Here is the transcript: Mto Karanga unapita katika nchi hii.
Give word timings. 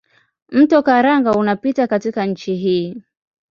Mto 0.49 0.83
Karanga 0.83 1.31
unapita 1.31 1.87
katika 1.87 2.25
nchi 2.25 2.55
hii. 2.55 3.03